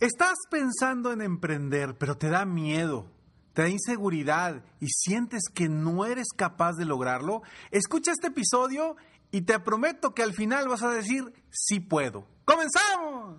[0.00, 3.10] Estás pensando en emprender, pero te da miedo,
[3.52, 7.42] te da inseguridad y sientes que no eres capaz de lograrlo.
[7.72, 8.96] Escucha este episodio
[9.32, 12.28] y te prometo que al final vas a decir, sí puedo.
[12.44, 13.38] ¡Comenzamos!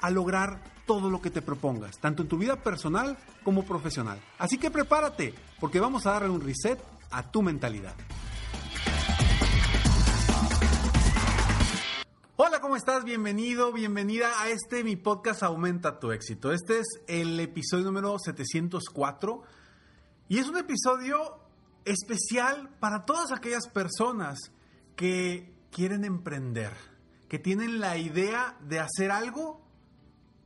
[0.00, 4.20] a lograr todo lo que te propongas, tanto en tu vida personal como profesional.
[4.38, 6.80] Así que prepárate, porque vamos a darle un reset
[7.10, 7.94] a tu mentalidad.
[12.38, 13.02] Hola, ¿cómo estás?
[13.04, 16.52] Bienvenido, bienvenida a este mi podcast Aumenta tu éxito.
[16.52, 19.42] Este es el episodio número 704
[20.28, 21.38] y es un episodio
[21.86, 24.52] especial para todas aquellas personas
[24.96, 26.72] que quieren emprender,
[27.28, 29.65] que tienen la idea de hacer algo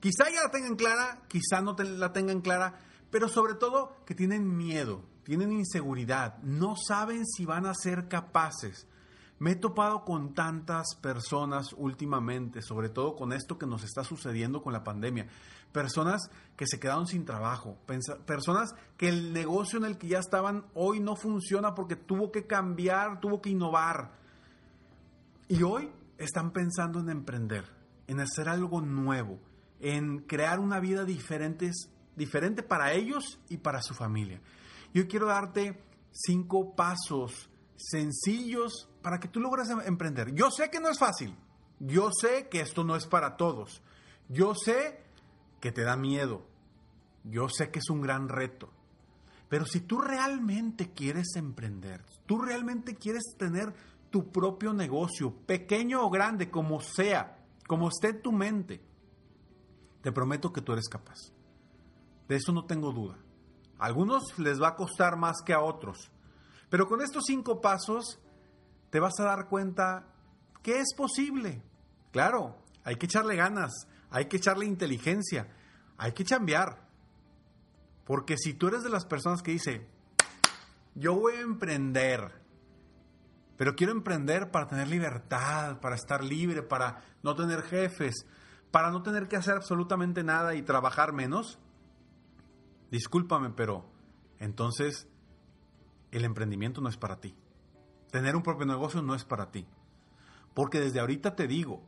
[0.00, 2.78] Quizá ya la tengan clara, quizá no la tengan clara,
[3.10, 8.86] pero sobre todo que tienen miedo, tienen inseguridad, no saben si van a ser capaces.
[9.38, 14.62] Me he topado con tantas personas últimamente, sobre todo con esto que nos está sucediendo
[14.62, 15.28] con la pandemia.
[15.72, 17.78] Personas que se quedaron sin trabajo,
[18.26, 22.46] personas que el negocio en el que ya estaban hoy no funciona porque tuvo que
[22.46, 24.12] cambiar, tuvo que innovar.
[25.48, 27.64] Y hoy están pensando en emprender,
[28.08, 29.38] en hacer algo nuevo
[29.80, 31.70] en crear una vida diferente,
[32.16, 34.40] diferente para ellos y para su familia.
[34.92, 35.82] Yo quiero darte
[36.12, 40.34] cinco pasos sencillos para que tú logres em-, emprender.
[40.34, 41.34] Yo sé que no es fácil.
[41.78, 43.82] Yo sé que esto no es para todos.
[44.28, 45.02] Yo sé
[45.60, 46.46] que te da miedo.
[47.24, 48.70] Yo sé que es un gran reto.
[49.48, 53.74] Pero si tú realmente quieres emprender, tú realmente quieres tener
[54.10, 58.80] tu propio negocio, pequeño o grande, como sea, como esté en tu mente,
[60.02, 61.32] te prometo que tú eres capaz.
[62.28, 63.18] De eso no tengo duda.
[63.78, 66.10] A algunos les va a costar más que a otros.
[66.68, 68.20] Pero con estos cinco pasos
[68.90, 70.06] te vas a dar cuenta
[70.62, 71.62] que es posible.
[72.12, 73.72] Claro, hay que echarle ganas,
[74.10, 75.48] hay que echarle inteligencia,
[75.96, 76.88] hay que chambear.
[78.04, 79.86] Porque si tú eres de las personas que dice,
[80.94, 82.32] yo voy a emprender,
[83.56, 88.26] pero quiero emprender para tener libertad, para estar libre, para no tener jefes,
[88.70, 91.58] para no tener que hacer absolutamente nada y trabajar menos?
[92.90, 93.84] Discúlpame, pero
[94.38, 95.08] entonces
[96.10, 97.34] el emprendimiento no es para ti.
[98.10, 99.66] Tener un propio negocio no es para ti.
[100.54, 101.82] Porque desde ahorita te digo,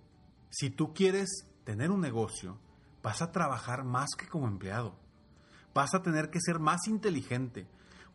[0.50, 2.58] si tú quieres tener un negocio,
[3.02, 4.96] vas a trabajar más que como empleado.
[5.74, 7.66] Vas a tener que ser más inteligente.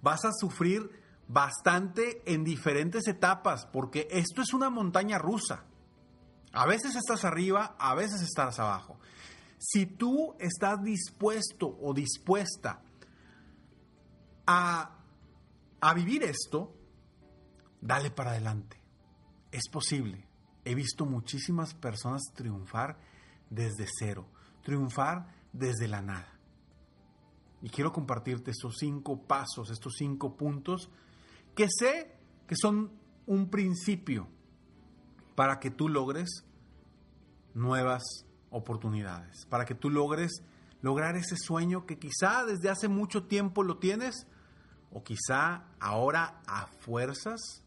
[0.02, 0.90] Vas a sufrir
[1.28, 5.66] bastante en diferentes etapas, porque esto es una montaña rusa.
[6.58, 8.98] A veces estás arriba, a veces estás abajo.
[9.60, 12.82] Si tú estás dispuesto o dispuesta
[14.48, 14.98] a,
[15.80, 16.74] a vivir esto,
[17.80, 18.82] dale para adelante.
[19.52, 20.28] Es posible.
[20.66, 22.98] He visto muchísimas personas triunfar
[23.52, 24.28] desde cero,
[24.64, 26.40] triunfar desde la nada.
[27.62, 30.90] Y quiero compartirte estos cinco pasos, estos cinco puntos
[31.56, 32.18] que sé
[32.48, 32.92] que son
[33.28, 34.28] un principio
[35.36, 36.47] para que tú logres
[37.58, 38.04] nuevas
[38.50, 40.42] oportunidades, para que tú logres
[40.82, 44.28] lograr ese sueño que quizá desde hace mucho tiempo lo tienes
[44.92, 47.64] o quizá ahora a fuerzas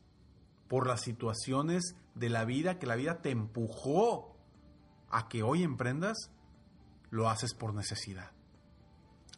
[0.69, 4.37] por las situaciones de la vida que la vida te empujó
[5.11, 6.31] a que hoy emprendas,
[7.11, 8.31] lo haces por necesidad.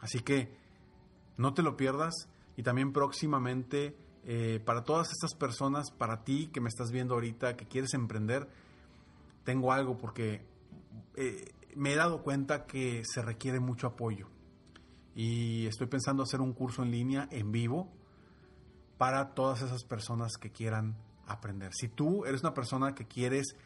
[0.00, 0.54] Así que
[1.38, 6.60] no te lo pierdas y también próximamente eh, para todas estas personas, para ti que
[6.60, 8.49] me estás viendo ahorita, que quieres emprender,
[9.44, 10.47] tengo algo porque
[11.17, 14.29] eh, me he dado cuenta que se requiere mucho apoyo
[15.15, 17.93] y estoy pensando hacer un curso en línea en vivo
[18.99, 20.97] para todas esas personas que quieran
[21.27, 21.73] aprender.
[21.75, 23.56] Si tú eres una persona que quieres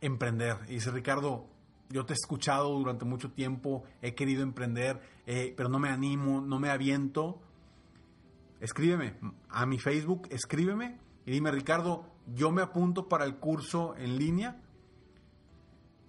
[0.00, 1.48] emprender y dice Ricardo,
[1.90, 6.40] yo te he escuchado durante mucho tiempo, he querido emprender, eh, pero no me animo,
[6.40, 7.40] no me aviento,
[8.60, 9.14] escríbeme
[9.48, 14.60] a mi Facebook, escríbeme y dime Ricardo, yo me apunto para el curso en línea,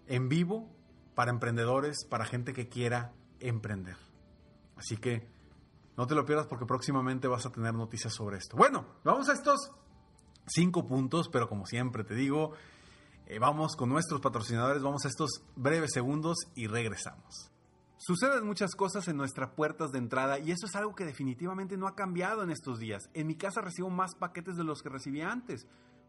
[0.07, 0.69] en vivo,
[1.15, 3.97] para emprendedores, para gente que quiera emprender.
[4.75, 5.27] Así que
[5.97, 8.57] no te lo pierdas porque próximamente vas a tener noticias sobre esto.
[8.57, 9.71] Bueno, vamos a estos
[10.47, 12.51] cinco puntos, pero como siempre te digo,
[13.27, 17.51] eh, vamos con nuestros patrocinadores, vamos a estos breves segundos y regresamos.
[17.97, 21.87] Suceden muchas cosas en nuestras puertas de entrada y eso es algo que definitivamente no
[21.87, 23.09] ha cambiado en estos días.
[23.13, 25.65] En mi casa recibo más paquetes de los que recibía antes.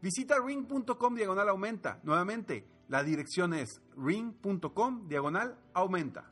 [0.00, 1.98] Visita ring.com diagonal aumenta.
[2.04, 6.30] Nuevamente, la dirección es ring.com diagonal aumenta.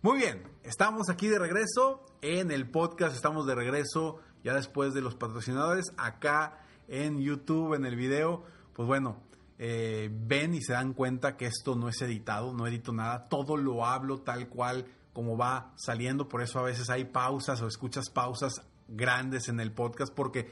[0.00, 5.02] Muy bien, estamos aquí de regreso en el podcast, estamos de regreso ya después de
[5.02, 8.44] los patrocinadores acá en YouTube, en el video.
[8.72, 9.22] Pues bueno,
[9.58, 13.56] eh, ven y se dan cuenta que esto no es editado, no edito nada, todo
[13.58, 18.08] lo hablo tal cual como va saliendo, por eso a veces hay pausas o escuchas
[18.08, 18.54] pausas
[18.88, 20.50] grandes en el podcast porque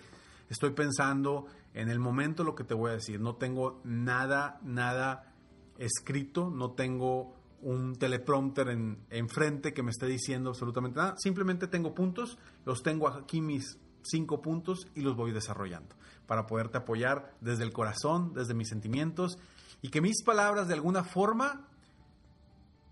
[0.51, 5.35] estoy pensando en el momento lo que te voy a decir, no tengo nada, nada
[5.79, 11.95] escrito, no tengo un teleprompter en, enfrente que me esté diciendo absolutamente nada, simplemente tengo
[11.95, 15.95] puntos, los tengo aquí mis cinco puntos y los voy desarrollando
[16.27, 19.39] para poderte apoyar desde el corazón, desde mis sentimientos
[19.83, 21.67] y que mis palabras de alguna forma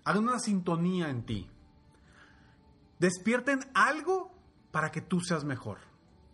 [0.04, 1.48] hagan una sintonía en ti.
[2.98, 4.32] Despierten algo
[4.70, 5.87] para que tú seas mejor.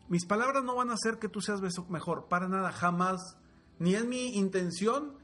[0.08, 3.36] Mis palabras no van a hacer que tú seas mejor, para nada, jamás.
[3.78, 5.16] Ni es mi intención,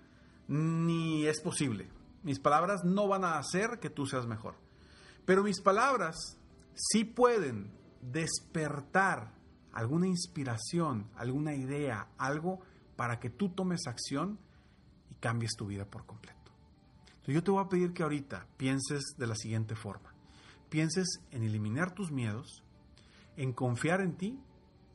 [0.48, 1.88] ni es posible.
[2.22, 4.56] Mis palabras no van a hacer que tú seas mejor.
[5.24, 6.38] Pero mis palabras
[6.74, 9.32] sí pueden despertar
[9.72, 12.60] alguna inspiración, alguna idea, algo
[12.96, 14.38] para que tú tomes acción
[15.10, 16.38] y cambies tu vida por completo.
[17.26, 20.12] yo te voy a pedir que ahorita pienses de la siguiente forma.
[20.68, 22.64] Pienses en eliminar tus miedos,
[23.36, 24.40] en confiar en ti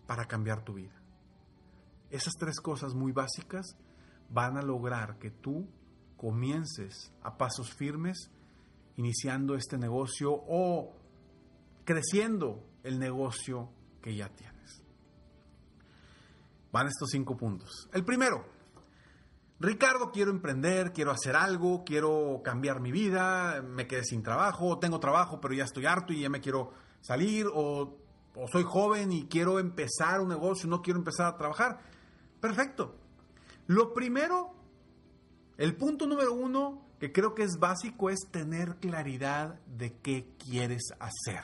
[0.05, 0.93] para cambiar tu vida.
[2.09, 3.75] Esas tres cosas muy básicas
[4.29, 5.67] van a lograr que tú
[6.17, 8.29] comiences a pasos firmes
[8.97, 10.95] iniciando este negocio o
[11.83, 13.69] creciendo el negocio
[14.01, 14.81] que ya tienes.
[16.71, 17.89] Van estos cinco puntos.
[17.93, 18.45] El primero,
[19.59, 24.99] Ricardo, quiero emprender, quiero hacer algo, quiero cambiar mi vida, me quedé sin trabajo, tengo
[24.99, 27.97] trabajo, pero ya estoy harto y ya me quiero salir, o,
[28.35, 31.79] o soy joven y quiero empezar un negocio, no quiero empezar a trabajar.
[32.39, 32.95] Perfecto.
[33.67, 34.53] Lo primero,
[35.57, 40.93] el punto número uno, que creo que es básico, es tener claridad de qué quieres
[40.99, 41.43] hacer.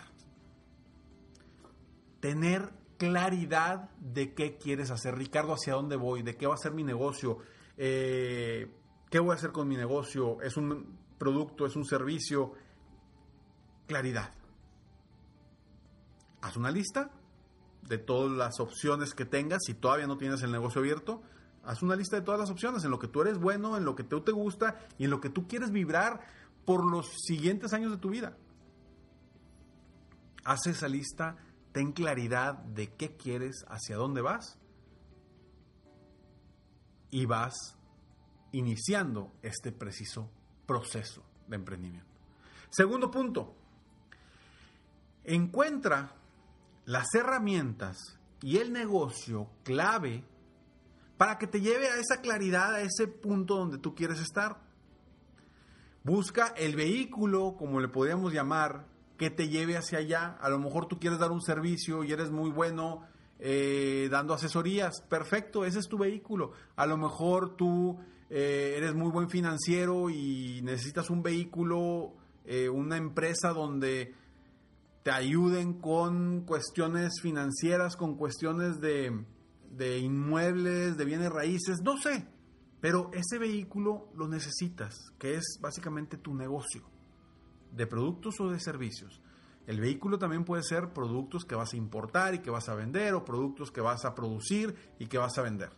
[2.19, 5.17] Tener claridad de qué quieres hacer.
[5.17, 6.21] Ricardo, ¿hacia dónde voy?
[6.21, 7.39] ¿De qué va a ser mi negocio?
[7.77, 8.71] Eh,
[9.10, 10.39] ¿Qué voy a hacer con mi negocio?
[10.41, 11.65] ¿Es un producto?
[11.65, 12.53] ¿Es un servicio?
[13.88, 14.31] Claridad.
[16.41, 17.12] Haz una lista
[17.88, 19.62] de todas las opciones que tengas.
[19.65, 21.21] Si todavía no tienes el negocio abierto,
[21.63, 23.95] haz una lista de todas las opciones, en lo que tú eres bueno, en lo
[23.95, 26.21] que tú te gusta y en lo que tú quieres vibrar
[26.65, 28.38] por los siguientes años de tu vida.
[30.43, 31.38] Haz esa lista
[31.71, 34.57] ten claridad de qué quieres, hacia dónde vas
[37.10, 37.77] y vas
[38.51, 40.29] iniciando este preciso
[40.65, 42.10] proceso de emprendimiento.
[42.69, 43.55] Segundo punto,
[45.24, 46.15] encuentra
[46.85, 50.23] las herramientas y el negocio clave
[51.17, 54.59] para que te lleve a esa claridad, a ese punto donde tú quieres estar.
[56.03, 60.38] Busca el vehículo, como le podríamos llamar, que te lleve hacia allá.
[60.41, 63.03] A lo mejor tú quieres dar un servicio y eres muy bueno
[63.38, 65.01] eh, dando asesorías.
[65.01, 66.53] Perfecto, ese es tu vehículo.
[66.75, 68.00] A lo mejor tú
[68.31, 72.13] eh, eres muy buen financiero y necesitas un vehículo,
[72.45, 74.15] eh, una empresa donde
[75.03, 79.25] te ayuden con cuestiones financieras, con cuestiones de,
[79.72, 82.27] de inmuebles, de bienes raíces, no sé.
[82.81, 86.84] Pero ese vehículo lo necesitas, que es básicamente tu negocio,
[87.72, 89.22] de productos o de servicios.
[89.67, 93.13] El vehículo también puede ser productos que vas a importar y que vas a vender,
[93.13, 95.72] o productos que vas a producir y que vas a vender.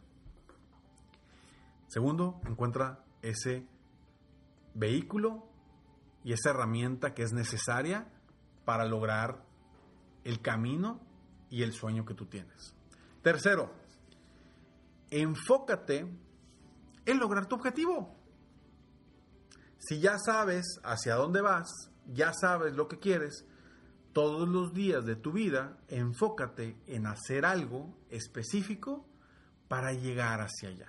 [1.87, 3.67] Segundo, encuentra ese
[4.73, 5.47] vehículo
[6.23, 8.07] y esa herramienta que es necesaria
[8.65, 9.43] para lograr
[10.23, 10.99] el camino
[11.49, 12.75] y el sueño que tú tienes.
[13.21, 13.71] Tercero,
[15.09, 16.07] enfócate
[17.05, 18.15] en lograr tu objetivo.
[19.77, 21.69] Si ya sabes hacia dónde vas,
[22.07, 23.45] ya sabes lo que quieres,
[24.13, 29.05] todos los días de tu vida enfócate en hacer algo específico
[29.67, 30.87] para llegar hacia allá.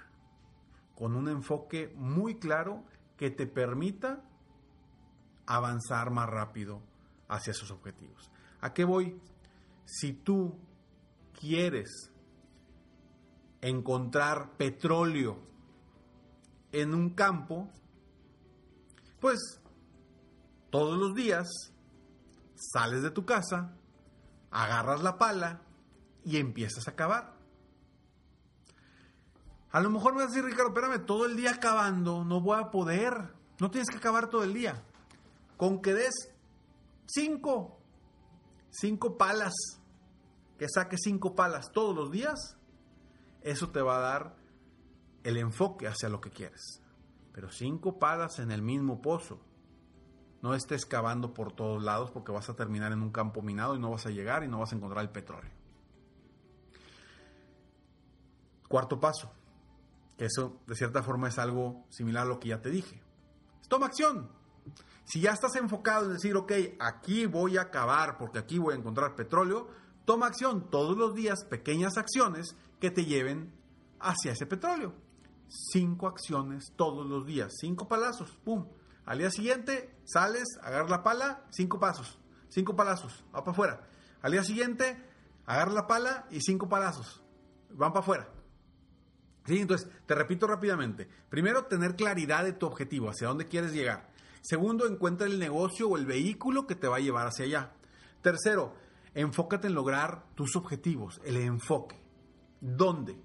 [0.95, 2.85] Con un enfoque muy claro
[3.17, 4.23] que te permita
[5.47, 6.83] avanzar más rápido
[7.29, 8.31] hacia esos objetivos.
[8.61, 9.21] ¿A qué voy?
[9.85, 10.59] Si tú
[11.39, 12.11] quieres
[13.61, 15.39] encontrar petróleo
[16.73, 17.69] en un campo,
[19.21, 19.61] pues
[20.71, 21.49] todos los días
[22.57, 23.77] sales de tu casa,
[24.51, 25.63] agarras la pala
[26.25, 27.35] y empiezas a cavar.
[29.71, 32.61] A lo mejor me vas a decir, Ricardo, espérame, todo el día cavando, no voy
[32.61, 33.35] a poder.
[33.61, 34.85] No tienes que cavar todo el día.
[35.57, 36.34] Con que des
[37.07, 37.79] cinco,
[38.71, 39.55] cinco palas,
[40.59, 42.57] que saques cinco palas todos los días,
[43.43, 44.37] eso te va a dar
[45.23, 46.81] el enfoque hacia lo que quieres.
[47.33, 49.41] Pero cinco palas en el mismo pozo.
[50.41, 53.79] No estés cavando por todos lados porque vas a terminar en un campo minado y
[53.79, 55.51] no vas a llegar y no vas a encontrar el petróleo.
[58.69, 59.33] Cuarto paso,
[60.19, 63.03] que eso de cierta forma es algo similar a lo que ya te dije.
[63.69, 64.31] Toma acción.
[65.05, 68.79] Si ya estás enfocado en decir, ok, aquí voy a acabar porque aquí voy a
[68.79, 69.69] encontrar petróleo,
[70.05, 73.53] toma acción todos los días, pequeñas acciones que te lleven
[74.01, 74.95] hacia ese petróleo.
[75.49, 78.67] Cinco acciones todos los días, cinco palazos, ¡pum!
[79.05, 82.19] Al día siguiente sales, agarras la pala, cinco pasos,
[82.49, 83.89] cinco palazos, va para afuera.
[84.23, 85.03] Al día siguiente,
[85.45, 87.23] agarras la pala y cinco palazos,
[87.71, 88.29] van para afuera.
[89.45, 89.59] ¿Sí?
[89.59, 91.07] Entonces, te repito rápidamente.
[91.29, 94.14] Primero, tener claridad de tu objetivo, hacia dónde quieres llegar.
[94.45, 97.73] Segundo, encuentra el negocio o el vehículo que te va a llevar hacia allá.
[98.21, 98.75] Tercero,
[99.15, 101.99] enfócate en lograr tus objetivos, el enfoque.
[102.61, 103.19] ¿Dónde?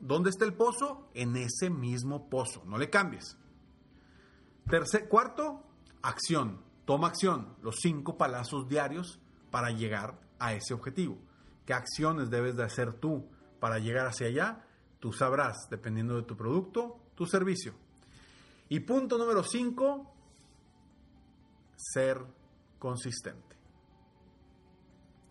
[0.00, 1.08] ¿Dónde está el pozo?
[1.14, 3.38] En ese mismo pozo, no le cambies.
[4.68, 5.62] Tercer, cuarto,
[6.02, 6.60] acción.
[6.84, 9.20] Toma acción, los cinco palazos diarios
[9.52, 11.16] para llegar a ese objetivo.
[11.64, 13.28] ¿Qué acciones debes de hacer tú
[13.60, 14.66] para llegar hacia allá?
[14.98, 17.72] Tú sabrás, dependiendo de tu producto, tu servicio.
[18.68, 20.15] Y punto número cinco,
[21.92, 22.24] ser
[22.78, 23.56] consistente.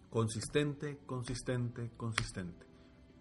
[0.10, 2.66] Consistente, consistente, consistente.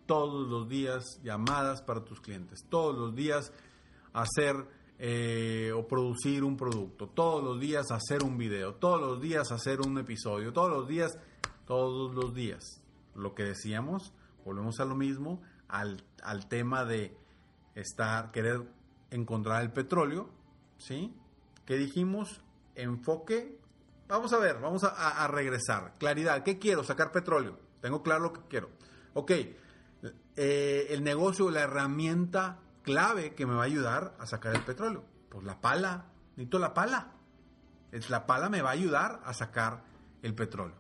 [0.07, 2.65] Todos los días llamadas para tus clientes.
[2.69, 3.53] Todos los días
[4.13, 7.09] hacer eh, o producir un producto.
[7.09, 8.75] Todos los días hacer un video.
[8.75, 10.53] Todos los días hacer un episodio.
[10.53, 11.13] Todos los días,
[11.67, 12.63] todos los días.
[13.15, 14.13] Lo que decíamos,
[14.45, 17.17] volvemos a lo mismo, al, al tema de
[17.75, 18.69] estar, querer
[19.11, 20.29] encontrar el petróleo,
[20.79, 21.15] ¿sí?
[21.65, 22.43] Que dijimos,
[22.75, 23.59] enfoque.
[24.09, 25.95] Vamos a ver, vamos a, regresar.
[25.99, 26.85] Claridad, ¿qué quiero?
[26.85, 27.59] Sacar petróleo.
[27.81, 28.71] Tengo claro lo que quiero.
[29.15, 29.31] Ok,
[30.37, 35.05] eh, el negocio, la herramienta clave que me va a ayudar a sacar el petróleo.
[35.29, 37.13] Pues la pala, necesito la pala.
[37.93, 39.85] Es, la pala me va a ayudar a sacar
[40.23, 40.77] el petróleo.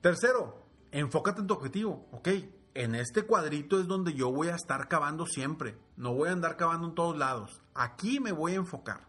[0.00, 2.08] Tercero, enfócate en tu objetivo.
[2.12, 2.28] Ok,
[2.74, 5.78] en este cuadrito es donde yo voy a estar cavando siempre.
[5.96, 7.62] No voy a andar cavando en todos lados.
[7.74, 9.08] Aquí me voy a enfocar.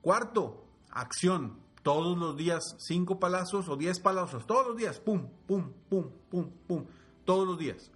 [0.00, 0.61] Cuarto,
[0.92, 1.60] acción.
[1.82, 4.46] Todos los días, cinco palazos o diez palazos.
[4.46, 6.86] Todos los días, pum, pum, pum, pum, pum.
[7.24, 7.90] Todos los días.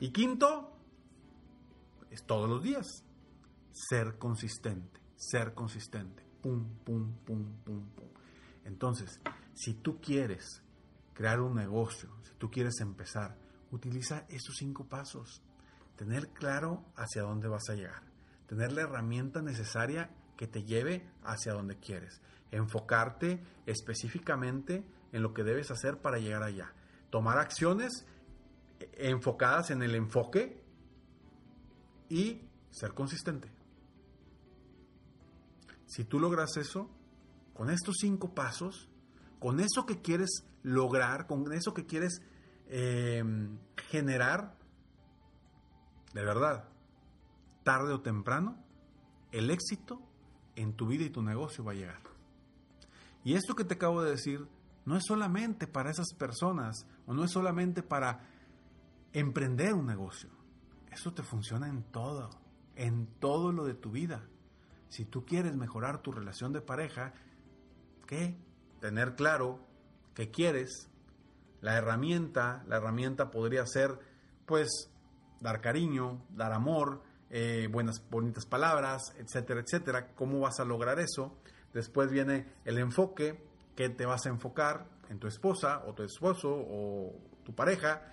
[0.00, 0.72] Y quinto,
[2.10, 3.04] es todos los días.
[3.72, 6.24] Ser consistente, ser consistente.
[6.42, 8.08] Pum, pum, pum, pum, pum.
[8.64, 9.20] Entonces,
[9.54, 10.62] si tú quieres
[11.12, 13.36] crear un negocio, si tú quieres empezar,
[13.70, 15.42] utiliza esos cinco pasos.
[15.96, 18.02] Tener claro hacia dónde vas a llegar.
[18.46, 22.20] Tener la herramienta necesaria que te lleve hacia donde quieres.
[22.50, 26.72] Enfocarte específicamente en lo que debes hacer para llegar allá.
[27.10, 28.04] tomar acciones
[28.98, 30.60] enfocadas en el enfoque
[32.08, 33.48] y ser consistente.
[35.86, 36.90] Si tú logras eso,
[37.54, 38.90] con estos cinco pasos,
[39.38, 42.20] con eso que quieres lograr, con eso que quieres
[42.68, 44.58] em, generar,
[46.12, 46.68] de verdad,
[47.62, 48.62] tarde o temprano,
[49.32, 50.02] el éxito
[50.56, 52.00] en tu vida y tu negocio va a llegar.
[53.24, 54.46] Y esto que te acabo de decir
[54.84, 58.20] no es solamente para esas personas o no es solamente para
[59.12, 60.30] emprender un negocio.
[60.90, 62.30] Eso te funciona en todo,
[62.74, 64.26] en todo lo de tu vida.
[64.88, 67.12] Si tú quieres mejorar tu relación de pareja,
[68.06, 68.38] ¿qué?
[68.80, 69.60] Tener claro
[70.14, 70.88] qué quieres.
[71.60, 73.98] La herramienta, la herramienta podría ser,
[74.46, 74.90] pues,
[75.40, 80.14] dar cariño, dar amor, eh, buenas, bonitas palabras, etcétera, etcétera.
[80.14, 81.36] ¿Cómo vas a lograr eso?
[81.72, 86.50] Después viene el enfoque, ¿qué te vas a enfocar en tu esposa o tu esposo
[86.50, 87.12] o
[87.44, 88.12] tu pareja?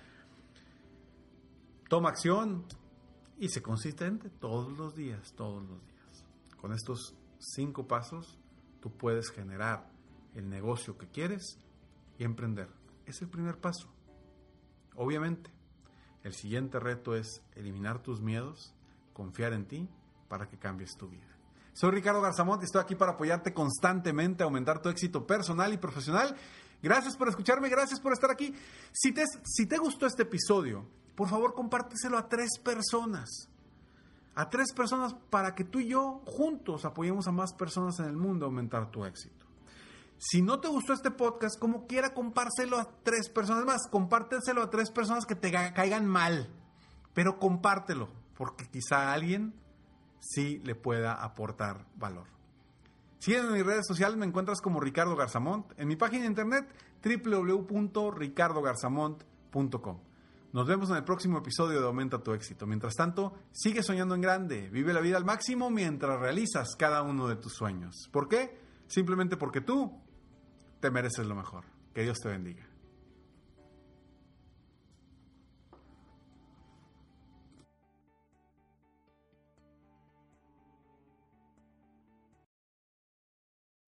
[1.90, 2.66] Toma acción
[3.38, 6.26] y sé consistente todos los días, todos los días.
[6.60, 8.40] Con estos cinco pasos,
[8.82, 9.90] tú puedes generar
[10.34, 11.60] el negocio que quieres
[12.18, 12.70] y emprender.
[13.06, 13.88] Es el primer paso.
[14.96, 15.52] Obviamente,
[16.24, 18.74] el siguiente reto es eliminar tus miedos,
[19.14, 19.90] confiar en ti
[20.28, 21.28] para que cambies tu vida.
[21.74, 25.78] Soy Ricardo Garzamont y estoy aquí para apoyarte constantemente a aumentar tu éxito personal y
[25.78, 26.36] profesional.
[26.82, 28.54] Gracias por escucharme, gracias por estar aquí.
[28.92, 33.50] Si te, si te gustó este episodio, por favor compárteselo a tres personas.
[34.36, 38.18] A tres personas para que tú y yo juntos apoyemos a más personas en el
[38.18, 39.46] mundo a aumentar tu éxito.
[40.18, 43.88] Si no te gustó este podcast, como quiera, compárselo a tres personas más.
[43.90, 46.50] Compárteselo a tres personas que te caigan mal.
[47.14, 49.54] Pero compártelo, porque quizá a alguien
[50.20, 52.28] sí le pueda aportar valor.
[53.20, 55.72] Sígueme en mis redes sociales, me encuentras como Ricardo Garzamont.
[55.78, 56.68] En mi página de internet,
[57.04, 60.00] www.ricardogarzamont.com.
[60.52, 62.68] Nos vemos en el próximo episodio de Aumenta tu éxito.
[62.68, 67.28] Mientras tanto, sigue soñando en grande, vive la vida al máximo mientras realizas cada uno
[67.28, 68.10] de tus sueños.
[68.12, 68.60] ¿Por qué?
[68.88, 70.00] Simplemente porque tú
[70.80, 71.64] te mereces lo mejor.
[71.94, 72.73] Que Dios te bendiga.